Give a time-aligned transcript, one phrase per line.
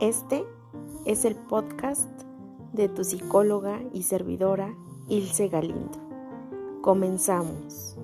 [0.00, 0.44] Este
[1.06, 2.10] es el podcast
[2.74, 4.76] de tu psicóloga y servidora
[5.08, 5.98] Ilse Galindo.
[6.82, 7.96] Comenzamos.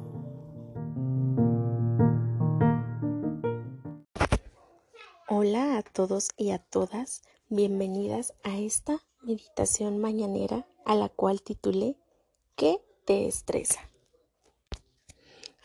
[5.29, 7.21] Hola a todos y a todas,
[7.51, 11.99] bienvenidas a esta meditación mañanera a la cual titulé
[12.57, 13.81] ¿Qué te estresa?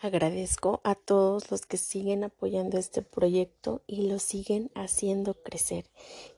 [0.00, 5.86] Agradezco a todos los que siguen apoyando este proyecto y lo siguen haciendo crecer.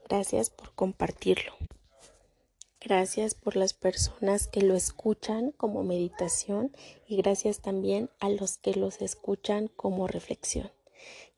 [0.09, 1.52] Gracias por compartirlo.
[2.80, 6.75] Gracias por las personas que lo escuchan como meditación
[7.07, 10.73] y gracias también a los que los escuchan como reflexión.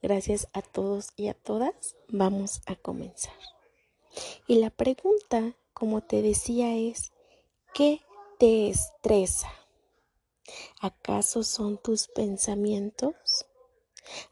[0.00, 1.96] Gracias a todos y a todas.
[2.08, 3.34] Vamos a comenzar.
[4.46, 7.10] Y la pregunta, como te decía, es,
[7.74, 8.00] ¿qué
[8.38, 9.48] te estresa?
[10.80, 13.46] ¿Acaso son tus pensamientos?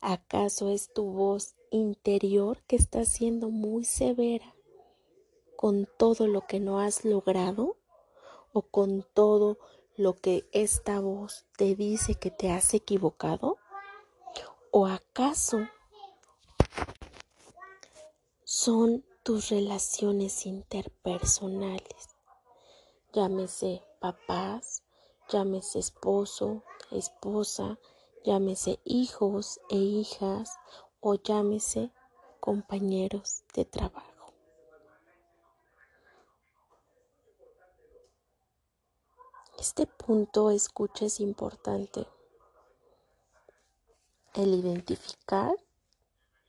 [0.01, 4.55] ¿Acaso es tu voz interior que está siendo muy severa
[5.57, 7.77] con todo lo que no has logrado
[8.53, 9.59] o con todo
[9.97, 13.59] lo que esta voz te dice que te has equivocado?
[14.73, 15.69] ¿O acaso
[18.45, 22.17] son tus relaciones interpersonales?
[23.13, 24.83] Llámese papás,
[25.31, 27.79] llámese esposo, esposa,
[28.25, 30.59] llámese hijos e hijas
[31.01, 31.93] o llámese
[32.41, 34.11] compañeros de trabajo.
[39.59, 42.07] Este punto escucha es importante.
[44.33, 45.55] El identificar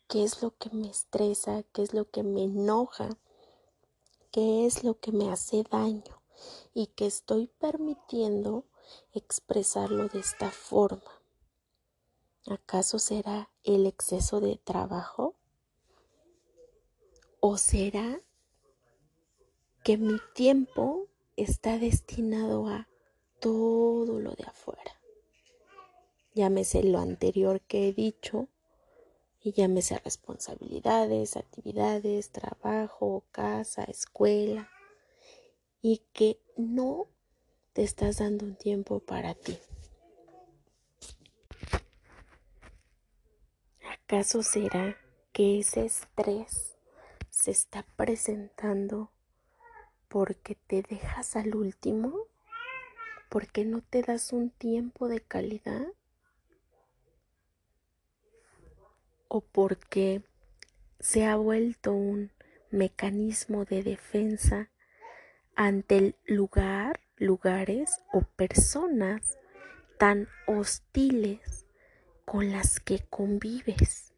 [0.07, 3.09] qué es lo que me estresa, qué es lo que me enoja,
[4.31, 6.21] qué es lo que me hace daño
[6.73, 8.63] y que estoy permitiendo
[9.13, 11.21] expresarlo de esta forma.
[12.47, 15.35] ¿Acaso será el exceso de trabajo?
[17.39, 18.21] ¿O será
[19.83, 22.87] que mi tiempo está destinado a
[23.39, 24.99] todo lo de afuera?
[26.33, 28.47] Llámese lo anterior que he dicho
[29.43, 34.70] y llámese responsabilidades, actividades, trabajo, casa, escuela
[35.81, 37.08] y que no
[37.73, 39.58] te estás dando un tiempo para ti.
[43.89, 44.98] ¿Acaso será
[45.32, 46.77] que ese estrés
[47.30, 49.11] se está presentando
[50.09, 52.14] porque te dejas al último?
[53.30, 55.88] ¿Porque no te das un tiempo de calidad?
[59.30, 60.23] ¿O porque
[60.99, 62.32] se ha vuelto un
[62.70, 64.70] mecanismo de defensa
[65.55, 69.37] ante el lugar lugares o personas
[69.99, 71.67] tan hostiles
[72.26, 74.11] con las que convives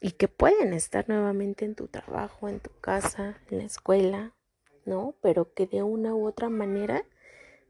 [0.00, 4.34] y que pueden estar nuevamente en tu trabajo, en tu casa, en la escuela,
[4.84, 5.14] ¿no?
[5.22, 7.04] Pero que de una u otra manera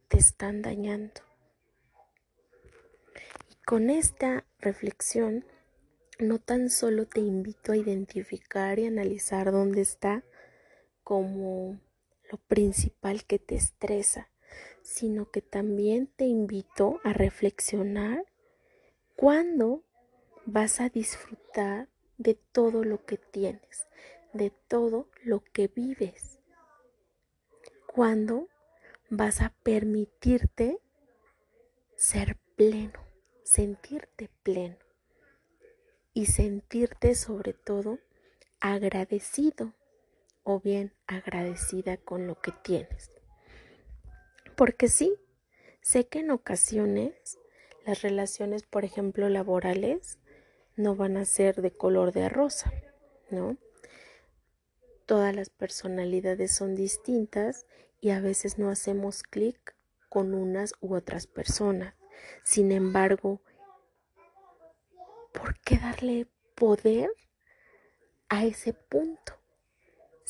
[0.08, 1.20] te están dañando.
[3.48, 5.44] Y con esta reflexión,
[6.18, 10.24] no tan solo te invito a identificar y analizar dónde está
[11.04, 11.78] como
[12.30, 14.30] lo principal que te estresa,
[14.82, 18.24] sino que también te invito a reflexionar
[19.16, 19.82] cuándo
[20.46, 23.86] vas a disfrutar de todo lo que tienes,
[24.32, 26.38] de todo lo que vives.
[27.86, 28.48] Cuándo
[29.08, 30.78] vas a permitirte
[31.96, 33.00] ser pleno,
[33.42, 34.78] sentirte pleno
[36.12, 37.98] y sentirte sobre todo
[38.60, 39.74] agradecido
[40.42, 43.10] o bien agradecida con lo que tienes.
[44.56, 45.14] Porque sí,
[45.80, 47.38] sé que en ocasiones
[47.86, 50.18] las relaciones, por ejemplo, laborales,
[50.76, 52.72] no van a ser de color de rosa,
[53.30, 53.56] ¿no?
[55.06, 57.66] Todas las personalidades son distintas
[58.00, 59.74] y a veces no hacemos clic
[60.08, 61.94] con unas u otras personas.
[62.44, 63.42] Sin embargo,
[65.32, 67.10] ¿por qué darle poder
[68.28, 69.39] a ese punto?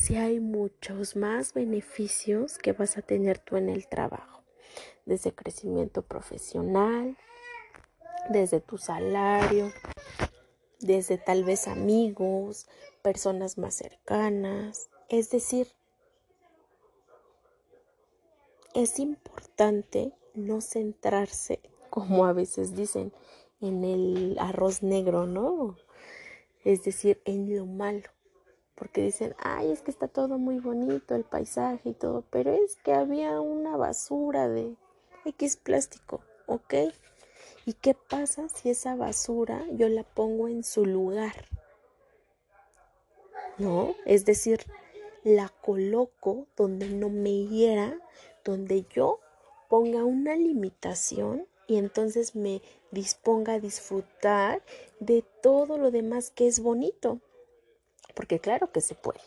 [0.01, 4.43] Si hay muchos más beneficios que vas a tener tú en el trabajo,
[5.05, 7.19] desde crecimiento profesional,
[8.31, 9.71] desde tu salario,
[10.79, 12.67] desde tal vez amigos,
[13.03, 15.69] personas más cercanas, es decir,
[18.73, 21.61] es importante no centrarse,
[21.91, 23.13] como a veces dicen,
[23.61, 25.77] en el arroz negro, ¿no?
[26.65, 28.09] Es decir, en lo malo
[28.81, 32.75] porque dicen, ay, es que está todo muy bonito, el paisaje y todo, pero es
[32.77, 34.75] que había una basura de
[35.25, 36.75] X plástico, ¿ok?
[37.67, 41.47] ¿Y qué pasa si esa basura yo la pongo en su lugar?
[43.61, 43.95] ¿no?
[44.07, 44.61] Es decir,
[45.23, 47.99] la coloco donde no me hiera,
[48.45, 49.21] donde yo
[49.69, 54.63] ponga una limitación y entonces me disponga a disfrutar
[54.99, 57.21] de todo lo demás que es bonito.
[58.21, 59.23] Porque claro que se puede.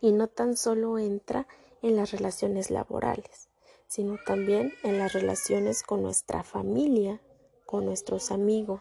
[0.00, 1.46] Y no tan solo entra
[1.82, 3.50] en las relaciones laborales,
[3.86, 7.20] sino también en las relaciones con nuestra familia,
[7.66, 8.80] con nuestros amigos.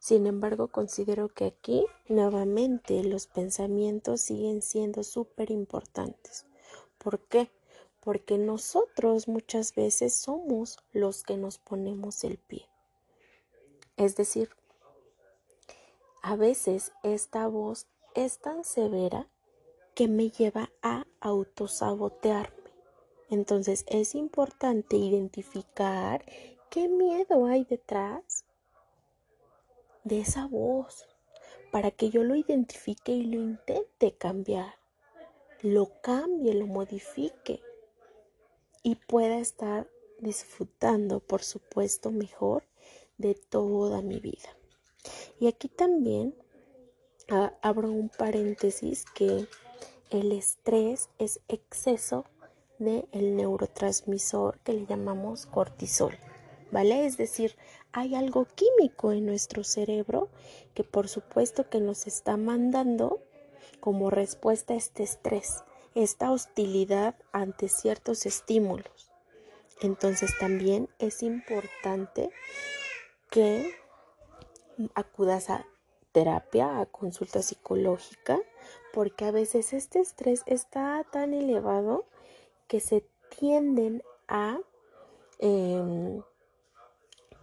[0.00, 6.46] Sin embargo, considero que aquí nuevamente los pensamientos siguen siendo súper importantes.
[6.98, 7.52] ¿Por qué?
[8.00, 12.66] Porque nosotros muchas veces somos los que nos ponemos el pie.
[13.96, 14.50] Es decir,
[16.22, 19.28] a veces esta voz es tan severa
[19.94, 22.56] que me lleva a autosabotearme.
[23.30, 26.24] Entonces es importante identificar
[26.70, 28.44] qué miedo hay detrás
[30.04, 31.06] de esa voz
[31.70, 34.74] para que yo lo identifique y lo intente cambiar,
[35.62, 37.62] lo cambie, lo modifique
[38.82, 39.88] y pueda estar
[40.18, 42.64] disfrutando, por supuesto, mejor
[43.18, 44.59] de toda mi vida.
[45.40, 46.34] Y aquí también
[47.62, 49.46] abro un paréntesis que
[50.10, 52.26] el estrés es exceso
[52.78, 56.16] del el neurotransmisor que le llamamos cortisol.
[56.70, 57.06] ¿Vale?
[57.06, 57.56] Es decir,
[57.92, 60.28] hay algo químico en nuestro cerebro
[60.74, 63.20] que por supuesto que nos está mandando
[63.80, 65.64] como respuesta a este estrés,
[65.94, 69.10] esta hostilidad ante ciertos estímulos.
[69.80, 72.30] Entonces también es importante
[73.30, 73.79] que
[74.94, 75.66] acudas a
[76.12, 78.38] terapia, a consulta psicológica,
[78.92, 82.06] porque a veces este estrés está tan elevado
[82.66, 83.04] que se
[83.38, 84.58] tienden a
[85.38, 86.22] em,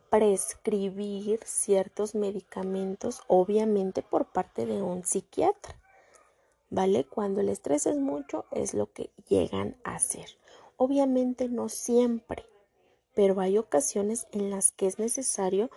[0.10, 5.80] prescribir ciertos medicamentos, obviamente por parte de un psiquiatra.
[6.70, 7.06] ¿Vale?
[7.06, 10.26] Cuando el estrés es mucho, es lo que llegan a hacer.
[10.76, 12.46] Obviamente no siempre,
[13.16, 15.72] pero hay ocasiones en las que es necesario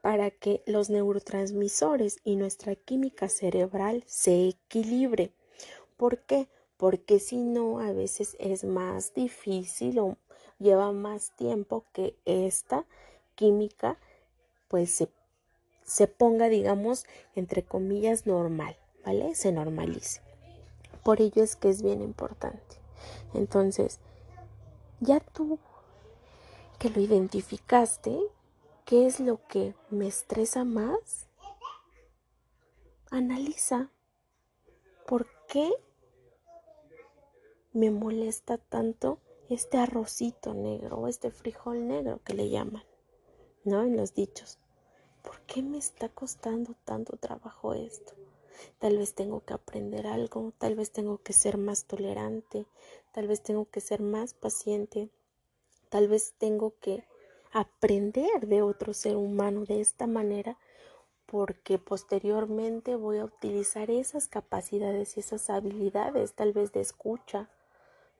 [0.00, 5.32] para que los neurotransmisores y nuestra química cerebral se equilibre.
[5.96, 6.48] ¿Por qué?
[6.76, 10.16] Porque si no, a veces es más difícil o
[10.58, 12.86] lleva más tiempo que esta
[13.34, 13.98] química
[14.68, 15.08] pues se,
[15.84, 17.04] se ponga, digamos,
[17.34, 19.34] entre comillas, normal, ¿vale?
[19.34, 20.20] Se normalice.
[21.02, 22.76] Por ello es que es bien importante.
[23.34, 23.98] Entonces,
[25.00, 25.58] ya tú
[26.78, 28.18] que lo identificaste,
[28.90, 31.28] ¿Qué es lo que me estresa más?
[33.12, 33.88] Analiza
[35.06, 35.70] por qué
[37.72, 42.82] me molesta tanto este arrocito negro o este frijol negro que le llaman,
[43.62, 43.82] ¿no?
[43.82, 44.58] En los dichos.
[45.22, 48.14] ¿Por qué me está costando tanto trabajo esto?
[48.80, 52.66] Tal vez tengo que aprender algo, tal vez tengo que ser más tolerante,
[53.12, 55.10] tal vez tengo que ser más paciente,
[55.90, 57.04] tal vez tengo que
[57.52, 60.56] aprender de otro ser humano de esta manera
[61.26, 67.48] porque posteriormente voy a utilizar esas capacidades y esas habilidades, tal vez de escucha,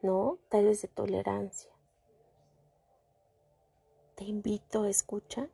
[0.00, 0.38] ¿no?
[0.48, 1.72] Tal vez de tolerancia.
[4.14, 5.48] Te invito a escuchar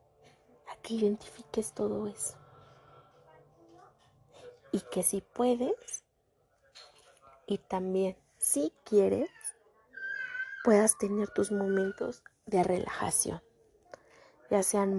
[0.67, 2.37] a que identifiques todo eso.
[4.71, 6.03] Y que si puedes,
[7.47, 9.31] y también si quieres,
[10.63, 13.46] puedas tener tus momentos de relajación
[14.49, 14.95] ya sean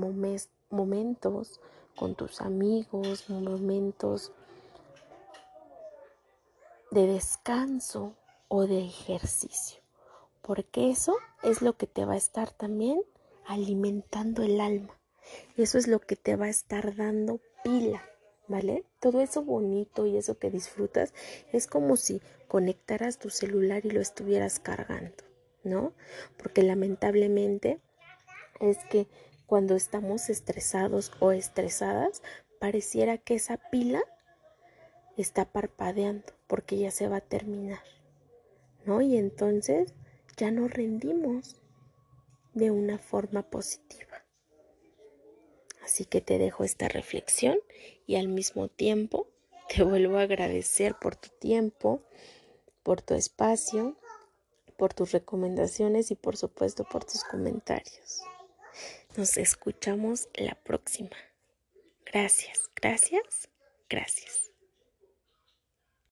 [0.71, 1.61] momentos
[1.97, 4.33] con tus amigos, momentos
[6.90, 8.14] de descanso
[8.49, 9.81] o de ejercicio,
[10.43, 13.02] porque eso es lo que te va a estar también
[13.47, 14.95] alimentando el alma.
[15.57, 18.02] Eso es lo que te va a estar dando pila,
[18.47, 18.85] ¿vale?
[19.00, 21.12] Todo eso bonito y eso que disfrutas
[21.52, 25.25] es como si conectaras tu celular y lo estuvieras cargando,
[25.64, 25.93] ¿no?
[26.38, 27.81] Porque lamentablemente
[28.61, 29.07] es que
[29.49, 32.23] cuando estamos estresados o estresadas,
[32.61, 34.02] pareciera que esa pila
[35.17, 37.83] está parpadeando porque ya se va a terminar,
[38.85, 39.00] ¿no?
[39.00, 39.95] Y entonces
[40.37, 41.57] ya no rendimos
[42.52, 44.23] de una forma positiva.
[45.83, 47.59] Así que te dejo esta reflexión
[48.07, 49.28] y al mismo tiempo
[49.75, 52.02] te vuelvo a agradecer por tu tiempo,
[52.83, 53.97] por tu espacio,
[54.76, 58.21] por tus recomendaciones y por supuesto por tus comentarios.
[59.17, 61.17] Nos escuchamos la próxima.
[62.07, 63.49] Gracias, gracias,
[63.88, 64.48] gracias.